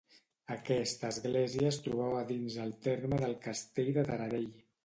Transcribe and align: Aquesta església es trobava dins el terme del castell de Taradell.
Aquesta 0.53 1.11
església 1.15 1.69
es 1.73 1.79
trobava 1.89 2.25
dins 2.33 2.57
el 2.65 2.75
terme 2.89 3.23
del 3.25 3.39
castell 3.47 3.97
de 4.01 4.09
Taradell. 4.13 4.53